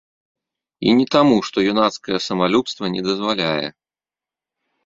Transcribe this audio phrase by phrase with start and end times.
[0.87, 3.67] І не таму, што юнацкае самалюбства не дазваляе.